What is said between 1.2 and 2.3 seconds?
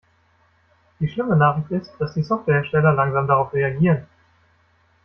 Nachricht ist, dass die